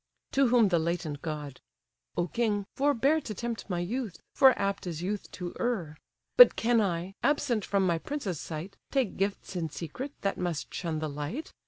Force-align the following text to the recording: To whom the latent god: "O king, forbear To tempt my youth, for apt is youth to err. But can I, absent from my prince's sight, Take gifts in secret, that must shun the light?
To 0.31 0.47
whom 0.47 0.69
the 0.69 0.79
latent 0.79 1.21
god: 1.21 1.61
"O 2.17 2.25
king, 2.25 2.65
forbear 2.75 3.21
To 3.21 3.35
tempt 3.35 3.69
my 3.69 3.77
youth, 3.79 4.17
for 4.33 4.57
apt 4.57 4.87
is 4.87 5.03
youth 5.03 5.29
to 5.33 5.53
err. 5.59 5.95
But 6.37 6.55
can 6.55 6.81
I, 6.81 7.13
absent 7.21 7.63
from 7.63 7.85
my 7.85 7.99
prince's 7.99 8.39
sight, 8.39 8.77
Take 8.89 9.15
gifts 9.15 9.55
in 9.55 9.69
secret, 9.69 10.13
that 10.21 10.39
must 10.39 10.73
shun 10.73 10.97
the 10.97 11.07
light? 11.07 11.53